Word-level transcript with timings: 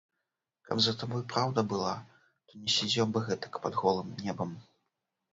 Каб 0.67 0.77
за 0.85 0.93
табой 1.01 1.19
праўда 1.33 1.63
была, 1.73 1.91
то 2.51 2.61
не 2.61 2.71
сядзеў 2.75 3.05
бы 3.17 3.23
гэтак 3.27 3.59
пад 3.67 3.77
голым 3.83 4.09
небам. 4.23 4.57